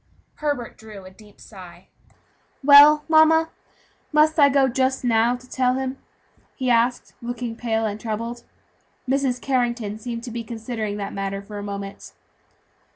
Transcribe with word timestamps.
Herbert 0.37 0.79
drew 0.79 1.05
a 1.05 1.11
deep 1.11 1.39
sigh. 1.39 1.85
"Well, 2.63 3.05
mamma, 3.07 3.51
must 4.11 4.39
I 4.39 4.49
go 4.49 4.67
just 4.67 5.03
now, 5.03 5.35
to 5.35 5.47
tell 5.47 5.75
him?" 5.75 5.99
he 6.55 6.71
asked, 6.71 7.13
looking 7.21 7.55
pale 7.55 7.85
and 7.85 7.99
troubled. 8.01 8.41
Mrs. 9.07 9.39
Carrington 9.39 9.99
seemed 9.99 10.23
to 10.23 10.31
be 10.31 10.43
considering 10.43 10.97
the 10.97 11.11
matter 11.11 11.43
for 11.43 11.59
a 11.59 11.63
moment. 11.63 12.13